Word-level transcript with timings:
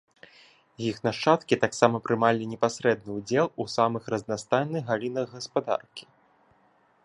Іх 0.91 0.95
нашчадкі 1.07 1.55
таксама 1.65 1.97
прымалі 2.07 2.47
непасрэдны 2.53 3.11
ўдзел 3.19 3.47
у 3.65 3.69
самых 3.77 4.03
разнастайных 4.15 4.81
галінах 4.91 5.27
гаспадаркі. 5.39 6.03